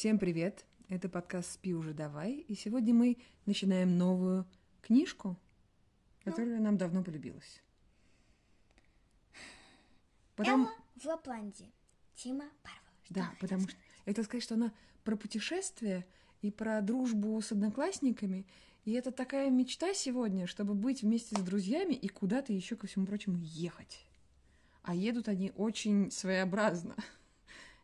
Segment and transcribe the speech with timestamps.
[0.00, 0.64] Всем привет!
[0.88, 4.46] Это подкаст «Спи уже давай», и сегодня мы начинаем новую
[4.80, 5.38] книжку,
[6.24, 7.60] которая нам давно полюбилась.
[10.36, 10.64] Потому...
[10.64, 11.70] Элла в Лапландии.
[12.14, 12.80] Тима Парвела.
[13.02, 13.76] Что Да, потому что
[14.06, 14.72] я хотела сказать, что она
[15.04, 16.06] про путешествия
[16.40, 18.46] и про дружбу с одноклассниками.
[18.86, 23.04] И это такая мечта сегодня, чтобы быть вместе с друзьями и куда-то еще, ко всему
[23.04, 24.06] прочему, ехать.
[24.82, 26.96] А едут они очень своеобразно.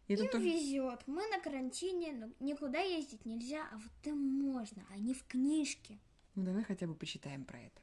[0.09, 1.03] Это Им тоже- везет.
[1.07, 5.99] Мы на карантине, но никуда ездить нельзя, а вот им можно, они в книжке.
[6.35, 7.81] Ну, давай хотя бы почитаем про это.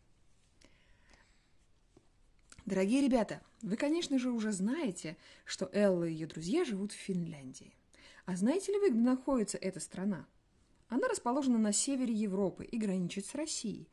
[2.65, 7.73] Дорогие ребята, вы, конечно же, уже знаете, что Элла и ее друзья живут в Финляндии.
[8.25, 10.25] А знаете ли вы, где находится эта страна?
[10.87, 13.89] Она расположена на севере Европы и граничит с Россией.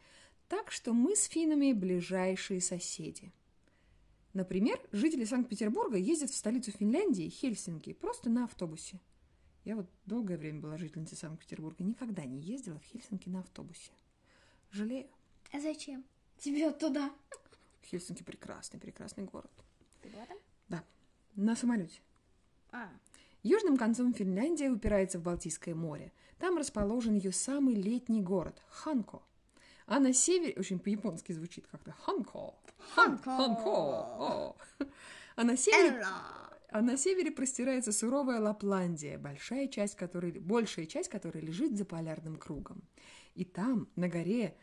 [0.48, 3.32] Так что мы с финнами ближайшие соседи.
[4.32, 9.00] Например, жители Санкт-Петербурга ездят в столицу Финляндии, Хельсинки, просто на автобусе.
[9.64, 13.90] Я вот долгое время была жительницей Санкт-Петербурга, никогда не ездила в Хельсинки на автобусе.
[14.70, 15.08] Жалею.
[15.52, 16.04] А зачем?
[16.38, 17.12] Тебе туда.
[17.84, 19.50] Хельсинки прекрасный, прекрасный город.
[20.02, 20.38] Ты была там?
[20.68, 20.84] Да,
[21.34, 22.00] на самолете.
[22.70, 22.88] А,
[23.42, 26.12] Южным концом Финляндия упирается в Балтийское море.
[26.38, 29.22] Там расположен ее самый летний город– Ханко.
[29.90, 32.54] А на севере, очень по-японски звучит как-то Ханко.
[32.94, 33.36] Ханко.
[33.36, 34.54] Ханко.
[35.34, 36.06] А на севере.
[36.70, 42.36] А на севере простирается суровая Лапландия, большая часть которой, большая часть которой лежит за полярным
[42.36, 42.84] кругом.
[43.34, 44.56] И там, на горе,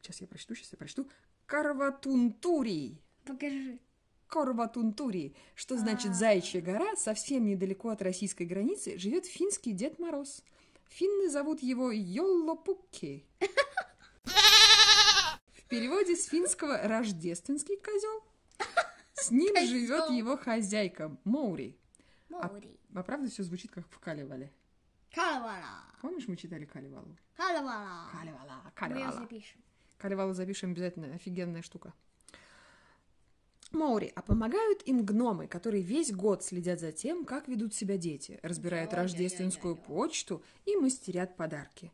[0.00, 1.06] сейчас я прочту, сейчас я прочту,
[1.44, 3.78] Карватунтурий, Покажи.
[4.26, 10.42] Корватунтурий, что значит «Заячья гора», совсем недалеко от российской границы, живет финский Дед Мороз.
[10.88, 13.26] Финны зовут его Йоллопукки.
[15.72, 18.22] В переводе с финского «рождественский козел».
[19.14, 19.70] С ним Козёл.
[19.70, 21.78] живет его хозяйка Моури.
[22.28, 22.78] Моури.
[22.94, 24.52] А правда все звучит как в Калевале.
[25.14, 25.80] Калавала.
[26.02, 27.16] Помнишь, мы читали Калевалу?
[27.38, 28.06] Калавала.
[28.12, 29.12] Калевала, Мы её Калевала.
[29.12, 29.62] запишем.
[29.96, 31.94] Калевалу запишем обязательно, офигенная штука.
[33.70, 38.38] Моури, а помогают им гномы, которые весь год следят за тем, как ведут себя дети,
[38.42, 41.90] разбирают рождественскую почту и мастерят подарки.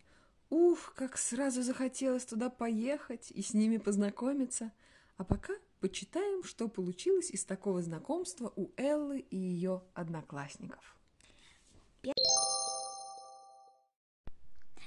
[0.50, 4.72] Уф, как сразу захотелось туда поехать и с ними познакомиться.
[5.16, 10.96] А пока почитаем, что получилось из такого знакомства у Эллы и ее одноклассников.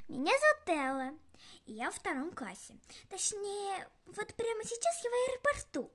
[0.08, 1.18] Меня зовут Элла,
[1.66, 2.76] и я в втором классе.
[3.10, 5.92] Точнее, вот прямо сейчас я в аэропорту.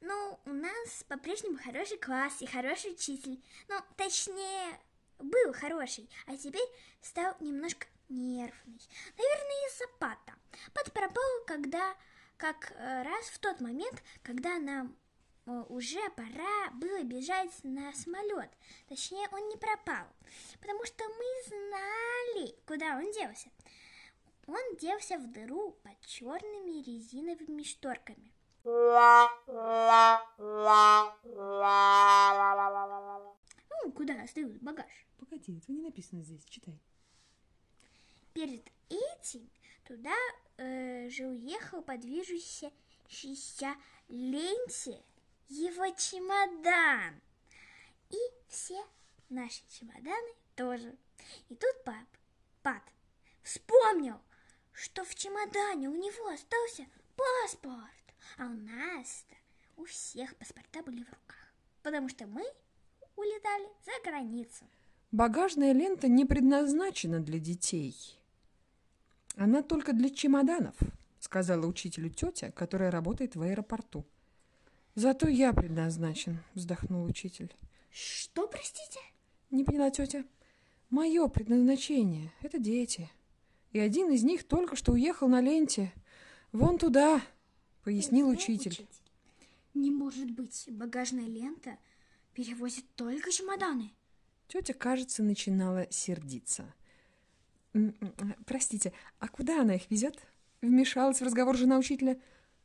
[0.00, 3.40] Но у нас по-прежнему хороший класс и хороший учитель.
[3.68, 4.80] Ну, точнее,
[5.18, 6.66] был хороший, а теперь
[7.02, 8.80] стал немножко нервный.
[9.16, 10.34] Наверное, из-за пата.
[10.74, 11.96] Пат пропал, когда,
[12.36, 14.96] как э, раз в тот момент, когда нам
[15.46, 18.50] э, уже пора было бежать на самолет.
[18.88, 20.06] Точнее, он не пропал,
[20.60, 23.50] потому что мы знали, куда он делся.
[24.46, 28.32] Он делся в дыру под черными резиновыми шторками.
[33.70, 35.06] Ну, куда остается багаж?
[35.18, 36.78] Погоди, это не написано здесь, читай.
[38.32, 39.50] Перед этим
[39.84, 40.16] туда
[40.56, 43.74] э, же уехал подвижущийся
[44.08, 45.02] ленте
[45.48, 47.20] его чемодан.
[48.10, 48.80] И все
[49.28, 50.96] наши чемоданы тоже.
[51.48, 52.06] И тут пап,
[52.62, 52.82] пат,
[53.42, 54.20] вспомнил,
[54.72, 56.86] что в чемодане у него остался
[57.16, 59.34] паспорт, а у нас-то
[59.76, 61.52] у всех паспорта были в руках,
[61.82, 62.44] потому что мы
[63.16, 64.64] улетали за границу.
[65.12, 68.19] Багажная лента не предназначена для детей.
[69.36, 70.74] Она только для чемоданов,
[71.18, 74.06] сказала учителю тетя, которая работает в аэропорту.
[74.94, 77.54] Зато я предназначен, вздохнул учитель.
[77.90, 79.00] Что, простите?
[79.50, 80.24] Не поняла тетя.
[80.90, 83.08] Мое предназначение— это дети.
[83.72, 85.92] И один из них только что уехал на ленте.
[86.52, 87.22] Вон туда,
[87.84, 88.86] пояснил Ого, учитель.
[89.74, 91.78] Не может быть, багажная лента
[92.34, 93.92] перевозит только чемоданы.
[94.48, 96.74] Тетя, кажется, начинала сердиться.
[97.72, 100.18] «М, м, Простите, а куда она их везет?
[100.60, 102.20] Вмешалась в разговор жена учителя.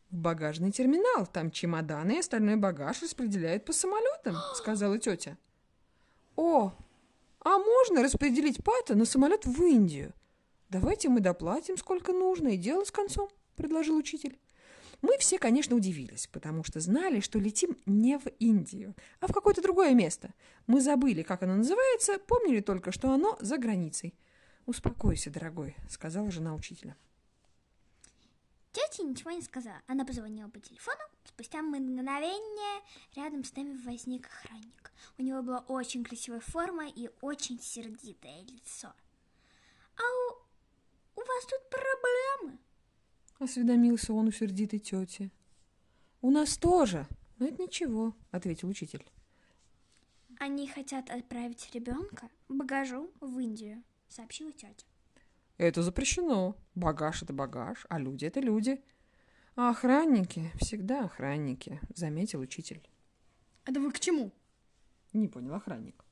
[0.09, 1.27] В багажный терминал.
[1.27, 5.37] Там чемоданы и остальной багаж распределяют по самолетам, сказала тетя.
[6.35, 6.73] О,
[7.39, 10.13] а можно распределить Пата на самолет в Индию?
[10.69, 14.39] Давайте мы доплатим сколько нужно, и дело с концом, предложил учитель.
[15.01, 19.61] Мы все, конечно, удивились, потому что знали, что летим не в Индию, а в какое-то
[19.61, 20.33] другое место.
[20.67, 24.15] Мы забыли, как оно называется, помнили только, что оно за границей.
[24.65, 26.95] «Успокойся, дорогой»,— сказала жена учителя.
[28.71, 29.81] Тетя ничего не сказала.
[29.87, 31.01] Она позвонила по телефону.
[31.23, 32.83] Спустя мгновение
[33.15, 34.91] рядом с нами возник охранник.
[35.17, 38.93] У него была очень красивая форма и очень сердитое лицо.
[41.35, 42.59] вас тут проблемы?
[43.39, 45.31] Осведомился он у сердитой тети.
[46.21, 47.07] У нас тоже,
[47.37, 49.05] но это ничего, ответил учитель.
[50.39, 54.85] Они хотят отправить ребенка багажом в Индию, сообщила тетя.
[55.57, 56.55] Это запрещено.
[56.75, 58.83] Багаж это багаж, а люди это люди.
[59.55, 62.85] А охранники всегда охранники, заметил учитель.
[63.63, 64.31] Это вы к чему?
[65.13, 66.03] Не понял охранник.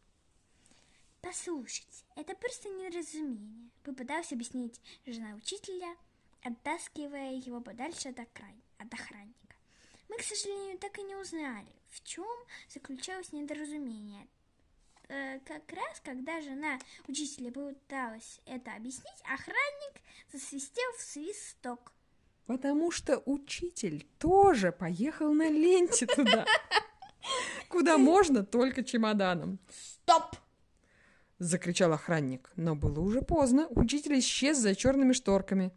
[1.22, 5.96] Послушайте, это просто неразумение, попыталась объяснить жена учителя,
[6.42, 8.62] оттаскивая его подальше от, окран...
[8.78, 9.56] от охранника.
[10.10, 12.38] Мы, к сожалению, так и не узнали, в чем
[12.69, 14.28] заключалось недоразумение.
[15.09, 20.01] Э, как раз, когда жена учителя пыталась это объяснить, охранник
[20.31, 21.91] засвистел в свисток.
[22.45, 26.45] Потому что учитель тоже поехал на ленте туда,
[27.69, 29.59] куда можно только чемоданом.
[29.69, 30.35] Стоп!
[31.39, 33.67] Закричал охранник, но было уже поздно.
[33.69, 35.71] Учитель исчез за черными шторками.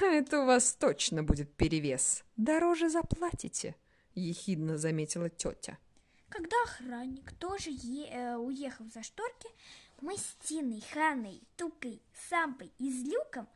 [0.00, 2.24] Это у вас точно будет перевес.
[2.36, 3.76] Дороже заплатите,
[4.14, 5.78] ехидно заметила тетя.
[6.28, 9.48] Когда охранник тоже е- э, уехал за шторки,
[10.00, 13.48] мы с Тиной, Ханой, Тукой, Сампой и Злюком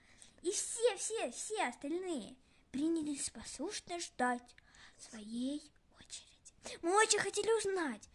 [0.42, 2.34] и все-все-все остальные
[2.72, 4.56] принялись послушно ждать
[4.98, 5.62] своей
[5.98, 6.78] очереди.
[6.82, 8.08] Мы очень хотели узнать,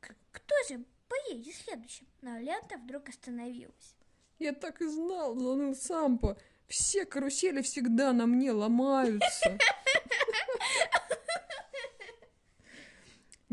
[0.00, 3.96] кто же поедет следующим, но лента вдруг остановилась.
[4.38, 6.36] Я так и знал, заныл Сампа.
[6.68, 9.58] Все карусели всегда на мне ломаются.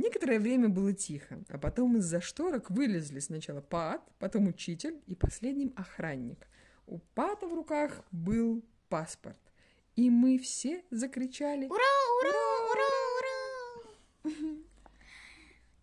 [0.02, 5.74] Некоторое время было тихо, а потом из-за шторок вылезли сначала Пат, потом учитель и последним
[5.76, 6.48] охранник.
[6.88, 9.38] У Пата в руках был паспорт.
[9.96, 11.84] И мы все закричали Ура,
[12.20, 12.32] ура,
[12.72, 12.90] ура,
[14.24, 14.56] ура!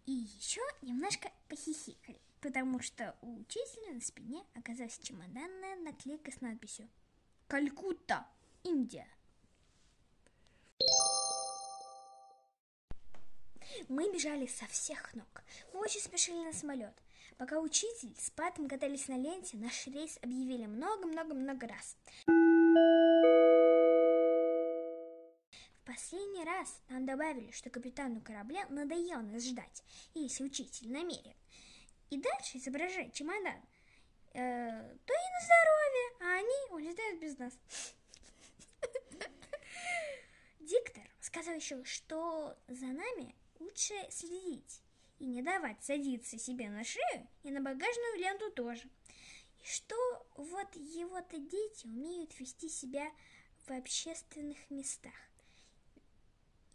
[0.06, 6.88] И еще немножко похихикали, потому что у учителя на спине оказалась чемоданная наклейка с надписью
[7.46, 8.26] «Калькутта,
[8.64, 9.06] Индия».
[13.88, 15.42] Мы бежали со всех ног.
[15.72, 16.94] Мы очень спешили на самолет.
[17.36, 21.96] Пока учитель с Патом катались на ленте, наш рейс объявили много-много-много раз.
[25.72, 29.82] В последний раз нам добавили, что капитану корабля надоело нас ждать,
[30.14, 31.34] если учитель намерен.
[32.10, 33.60] И дальше изображать чемодан.
[34.34, 37.58] Э, то и на здоровье, а они улетают без нас.
[40.60, 44.82] Диктор сказал еще, что за нами лучше следить
[45.18, 48.84] и не давать садиться себе на шею и на багажную ленту тоже.
[49.60, 49.96] И что
[50.36, 53.10] вот его-то дети умеют вести себя
[53.66, 55.12] в общественных местах.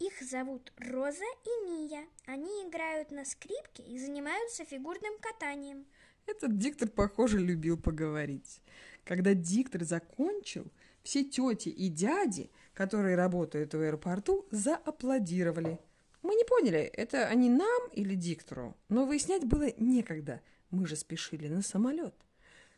[0.00, 2.04] Их зовут Роза и Мия.
[2.26, 5.86] Они играют на скрипке и занимаются фигурным катанием.
[6.26, 8.60] Этот диктор, похоже, любил поговорить.
[9.04, 10.66] Когда диктор закончил,
[11.02, 15.78] все тети и дяди, которые работают в аэропорту, зааплодировали.
[16.24, 20.40] Мы не поняли, это они нам или диктору, но выяснять было некогда.
[20.70, 22.14] Мы же спешили на самолет.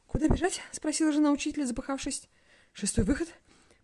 [0.09, 2.29] «Куда бежать?»– спросила жена учителя, запыхавшись.
[2.73, 3.29] «Шестой выход?»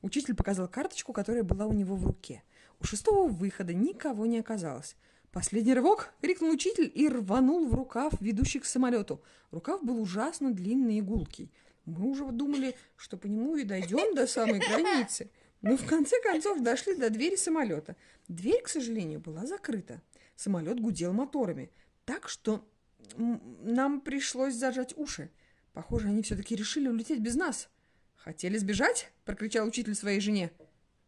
[0.03, 2.43] Учитель показал карточку, которая была у него в руке.
[2.81, 4.97] У шестого выхода никого не оказалось.
[5.31, 9.23] «Последний рывок!»— крикнул учитель и рванул в рукав, ведущий к самолету.
[9.53, 11.53] Рукав был ужасно длинный и гулкий.
[11.85, 15.31] Мы уже думали, что по нему и дойдем до самой границы.
[15.63, 17.97] Но в конце концов дошли до двери самолета.
[18.29, 20.03] Дверь, к сожалению, была закрыта.
[20.37, 21.71] Самолет гудел моторами,
[22.05, 22.69] так что
[23.17, 25.31] нам пришлось зажать уши.
[25.73, 27.69] Похоже, они все-таки решили улететь без нас.
[28.17, 30.53] «Хотели сбежать?»— прокричал учитель своей жене.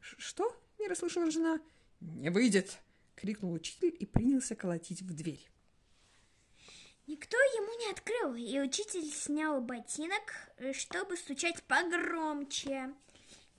[0.00, 1.61] «Ш- «Что?»— не расслышала жена.
[2.00, 2.78] «Не выйдет!»—
[3.14, 5.49] крикнул учитель и принялся колотить в дверь.
[7.06, 12.94] Никто ему не открыл, и учитель снял ботинок, э, чтобы стучать погромче.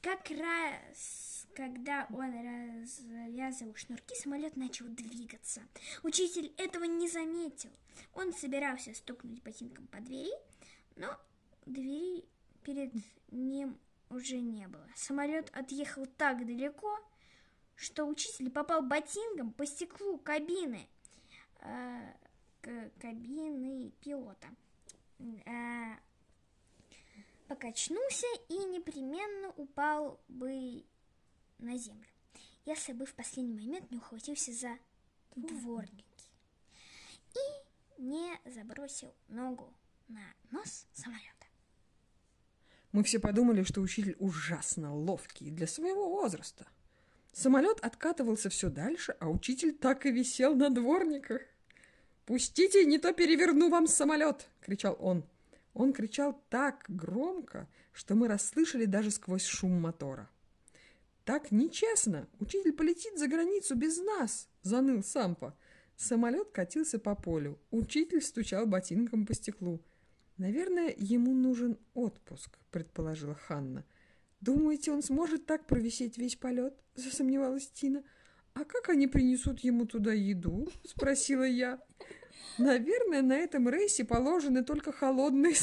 [0.06, 5.64] Как раз, когда он развязывал шнурки, самолет начал двигаться.
[6.04, 7.72] Учитель этого не заметил.
[8.14, 10.30] Он собирался стукнуть ботинком по двери,
[10.96, 11.20] но
[11.66, 12.24] двери
[12.62, 12.94] перед
[13.32, 13.80] ним
[14.12, 14.88] уже не было.
[14.96, 17.00] Самолет отъехал так далеко,
[17.76, 20.88] что учитель попал ботинком по стеклу кабины.
[21.62, 24.50] э, кабины пилота.
[25.48, 25.96] Э,
[27.48, 30.86] покачнулся и непременно упал бы
[31.60, 32.08] на землю,
[32.66, 34.78] если бы в последний момент не ухватился за
[35.36, 36.06] дворники
[37.34, 39.74] и не забросил ногу
[40.08, 40.22] на
[40.52, 41.32] нос самолета.
[42.92, 46.66] Мы все подумали, что учитель ужасно ловкий для своего возраста.
[47.34, 51.42] Самолет откатывался все дальше, а учитель так и висел на дворниках.
[52.26, 55.26] «Пустите, не то переверну вам самолет!»— кричал он.
[55.76, 60.30] Он кричал так громко, что мы расслышали даже сквозь шум мотора.
[61.26, 62.28] «Так нечестно!
[62.40, 65.54] Учитель полетит за границу без нас!»– заныл Сампа.
[65.98, 67.60] Самолет катился по полю.
[67.72, 69.82] Учитель стучал ботинком по стеклу.
[70.38, 73.84] «Наверное, ему нужен отпуск»,– предположила Ханна.
[74.40, 78.04] «Думаете, он сможет так провисеть весь полет?»– засомневалась Тина.
[78.54, 81.82] «А как они принесут ему туда еду?»– спросила я.
[82.58, 85.56] «Наверное, на этом рейсе положены только холодные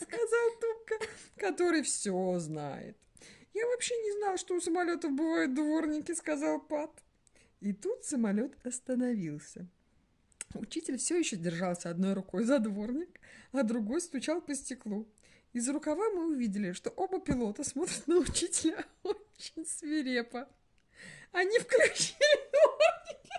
[0.00, 1.06] сказал Тупка,
[1.36, 2.96] который все знает.
[3.52, 6.90] «Я вообще не знал, что у самолетов бывают дворники»,— сказал Пат.
[7.60, 9.68] И тут самолет остановился.
[10.54, 13.20] Учитель все еще держался одной рукой за дворник,
[13.52, 15.06] а другой стучал по стеклу.
[15.52, 20.48] Из рукава мы увидели, что оба пилота смотрят на учителя очень свирепо.
[21.32, 23.30] Они включили дворники.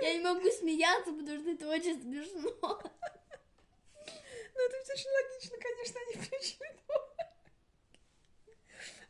[0.00, 2.50] Я не могу смеяться, потому что это очень смешно.
[2.52, 2.60] Ну,
[4.66, 7.26] это очень логично, конечно, они включили дворники.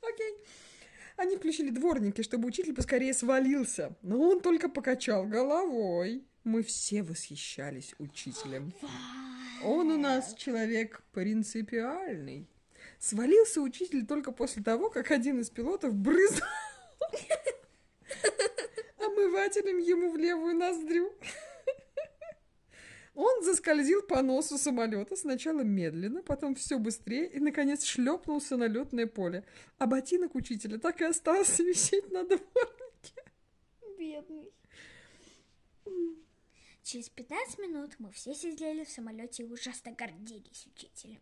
[0.03, 0.35] Окей.
[1.17, 6.27] Они включили дворники, чтобы учитель поскорее свалился, но он только покачал головой.
[6.45, 8.73] Мы все восхищались учителем.
[9.63, 12.47] Он у нас человек принципиальный.
[12.99, 16.49] Свалился учитель только после того, как один из пилотов брызнул
[18.99, 21.13] омывателем ему в левую ноздрю.
[23.15, 29.07] Он заскользил по носу самолета сначала медленно, потом все быстрее и, наконец, шлепнулся на летное
[29.07, 29.45] поле.
[29.79, 33.25] А ботинок учителя так и остался висеть на дворнике.
[33.99, 34.53] Бедный.
[36.87, 41.21] Через 15 минут мы все сидели в самолете и ужасно гордились учителем.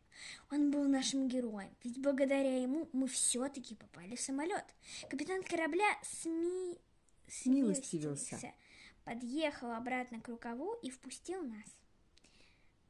[0.51, 4.67] Он был нашим героем, ведь благодаря ему мы все-таки попали в самолет.
[5.09, 6.79] Капитан корабля СМИ
[7.29, 8.53] Смилостивился.
[9.05, 11.81] подъехал обратно к рукаву и впустил нас.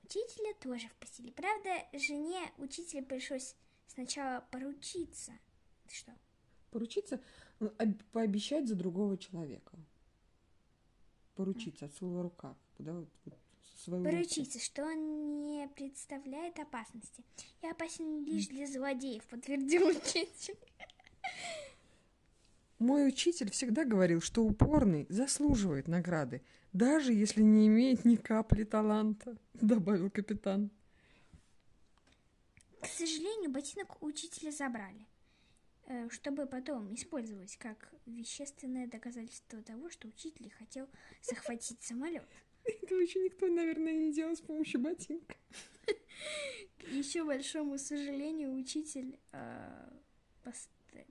[0.02, 1.30] Учителя тоже впустили.
[1.30, 3.54] Правда, жене учителя пришлось
[3.86, 5.30] сначала поручиться.
[5.88, 6.10] Что?
[6.72, 7.22] Поручиться,
[7.60, 9.78] об- пообещать за другого человека.
[11.34, 12.56] Поручиться от слова рука.
[12.78, 13.38] Да, вот, вот
[13.84, 14.16] свою руку.
[14.16, 17.24] Поручиться, что он не представляет опасности.
[17.62, 20.56] Я опасен лишь для злодеев, подтвердил учитель.
[22.78, 29.36] Мой учитель всегда говорил, что упорный заслуживает награды, даже если не имеет ни капли таланта,
[29.54, 30.70] добавил капитан.
[32.80, 35.06] К сожалению, ботинок учителя забрали,
[36.10, 40.88] чтобы потом использовать как вещественное доказательство того, что учитель хотел
[41.22, 42.28] захватить самолет.
[42.64, 45.36] Этого еще никто, наверное, не делал с помощью ботинка.
[46.78, 49.90] К еще большому сожалению, учитель э,
[50.42, 50.68] пос-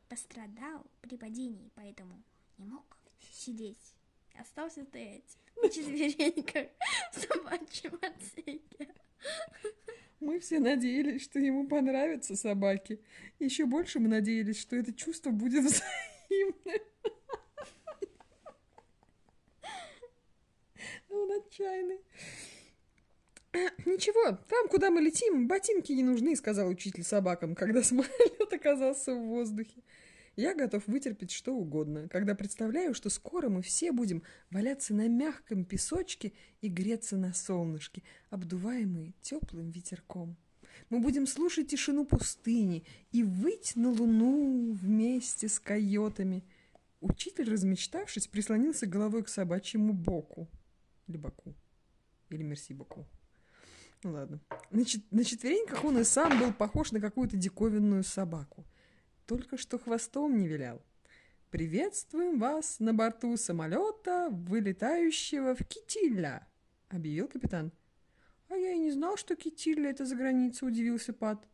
[0.09, 2.23] пострадал при падении, поэтому
[2.57, 2.97] не мог
[3.31, 3.93] сидеть.
[4.39, 6.67] Остался стоять на четвереньках
[7.11, 8.89] в собачьем отсеке.
[10.19, 13.01] Мы все надеялись, что ему понравятся собаки.
[13.39, 16.81] Еще больше мы надеялись, что это чувство будет взаимным.
[21.09, 21.99] Он отчаянный.
[23.85, 29.27] «Ничего, там, куда мы летим, ботинки не нужны»,— сказал учитель собакам, когда самолет оказался в
[29.27, 29.83] воздухе.
[30.35, 35.63] Я готов вытерпеть что угодно, когда представляю, что скоро мы все будем валяться на мягком
[35.63, 40.35] песочке и греться на солнышке, обдуваемые теплым ветерком.
[40.89, 46.43] Мы будем слушать тишину пустыни и выть на луну вместе с койотами.
[46.99, 50.47] Учитель, размечтавшись, прислонился головой к собачьему боку.
[51.07, 51.53] Или боку.
[52.29, 53.05] Или мерси боку.
[54.01, 54.39] Ну ладно.
[54.71, 58.65] На, чет- на четвереньках он и сам был похож на какую-то диковинную собаку.
[59.25, 60.81] Только что хвостом не вилял.
[61.49, 66.47] «Приветствуем вас на борту самолета, вылетающего в Китилля»,—
[66.89, 67.71] объявил капитан.
[68.49, 71.47] «А я и не знал, что Китилля— это за граница»,— удивился Пат.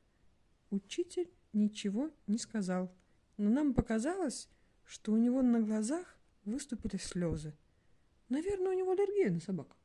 [0.72, 2.96] Учитель ничего не сказал,
[3.38, 4.48] но нам показалось,
[4.86, 7.56] что у него на глазах выступили слезы.
[8.30, 9.76] Наверное, у него аллергия на собак.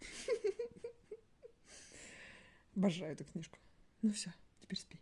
[2.74, 3.58] Обожаю эту книжку.
[4.02, 4.98] Ну все, теперь спи.